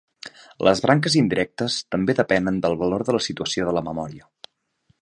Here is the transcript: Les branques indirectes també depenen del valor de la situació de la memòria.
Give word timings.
Les 0.67 0.79
branques 0.85 1.17
indirectes 1.21 1.75
també 1.97 2.17
depenen 2.21 2.59
del 2.65 2.79
valor 2.81 3.07
de 3.11 3.17
la 3.19 3.23
situació 3.31 3.71
de 3.71 3.77
la 3.79 3.87
memòria. 3.93 4.29